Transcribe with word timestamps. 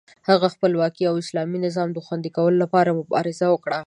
هغه 0.29 0.47
د 0.49 0.53
خپلواکۍ 0.55 1.03
او 1.07 1.15
اسلامي 1.23 1.59
نظام 1.65 1.89
د 1.93 1.97
خوندي 2.05 2.29
کولو 2.35 2.57
لپاره 2.63 2.97
مبارزه 2.99 3.45
وکړه. 3.49 3.79